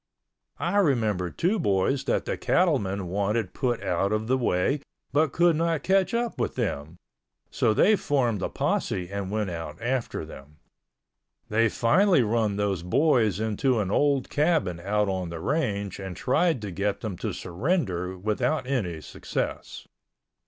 [0.57, 4.79] I remember two boys that the cattlemen wanted put out of the way
[5.13, 6.97] but could not catch up with them,
[7.51, 10.57] so they formed a posse and went out after them.
[11.49, 16.63] They finally run those boys into an old cabin out on the range and tried
[16.63, 19.85] to get them to surrender without any success.